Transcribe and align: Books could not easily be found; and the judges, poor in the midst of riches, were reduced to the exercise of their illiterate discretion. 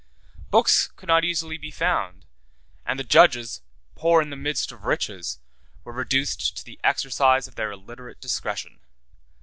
Books 0.49 0.87
could 0.95 1.05
not 1.05 1.23
easily 1.23 1.59
be 1.59 1.69
found; 1.69 2.25
and 2.87 2.97
the 2.97 3.03
judges, 3.03 3.61
poor 3.93 4.19
in 4.19 4.31
the 4.31 4.35
midst 4.35 4.71
of 4.71 4.83
riches, 4.85 5.37
were 5.83 5.93
reduced 5.93 6.57
to 6.57 6.65
the 6.65 6.79
exercise 6.83 7.47
of 7.47 7.53
their 7.53 7.71
illiterate 7.71 8.19
discretion. 8.19 8.79